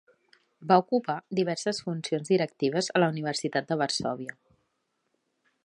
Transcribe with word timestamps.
Va 0.69 0.77
ocupar 0.83 1.17
diverses 1.39 1.81
funcions 1.89 2.31
directives 2.33 2.89
a 2.95 3.03
la 3.05 3.11
Universitat 3.15 3.69
de 3.73 3.81
Varsòvia. 3.83 4.35